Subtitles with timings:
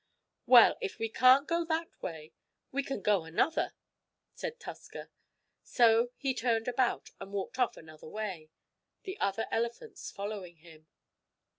[0.47, 2.33] "Well, if we can't go that way
[2.71, 3.75] we can go another,"
[4.33, 5.11] said Tusker.
[5.61, 8.49] So he turned about, and walked off another way,
[9.03, 10.87] the other elephants following him.